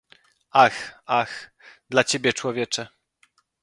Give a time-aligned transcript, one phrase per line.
[0.53, 0.77] Ach!
[1.05, 1.51] ach!
[1.89, 2.87] dla ciebie człowiecze,